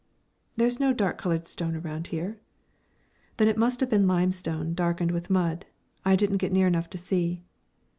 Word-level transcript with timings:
"There's 0.55 0.79
no 0.79 0.93
dark 0.93 1.19
coloured 1.19 1.45
stone 1.45 1.75
around 1.75 2.07
here." 2.07 2.39
"Then 3.37 3.47
it 3.47 3.55
must 3.55 3.81
have 3.81 3.89
been 3.91 4.07
limestone 4.07 4.73
darkened 4.73 5.11
with 5.11 5.29
mud. 5.29 5.67
I 6.03 6.15
didn't 6.15 6.37
get 6.37 6.51
near 6.51 6.65
enough 6.65 6.89
to 6.89 6.97
see." 6.97 7.43